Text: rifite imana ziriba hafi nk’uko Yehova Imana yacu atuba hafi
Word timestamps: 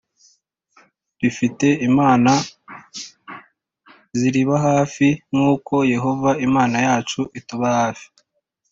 rifite 1.21 1.67
imana 1.89 2.31
ziriba 4.19 4.55
hafi 4.67 5.05
nk’uko 5.29 5.73
Yehova 5.93 6.29
Imana 6.47 6.77
yacu 6.87 7.21
atuba 7.39 7.67
hafi 7.79 8.07